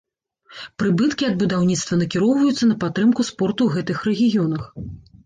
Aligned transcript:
Прыбыткі 0.83 1.27
ад 1.27 1.35
будаўніцтва 1.43 1.97
накіроўваюцца 2.03 2.69
на 2.71 2.77
падтрымку 2.85 3.27
спорту 3.29 3.61
ў 3.69 3.77
гэтых 3.77 3.97
рэгіёнах. 4.09 4.63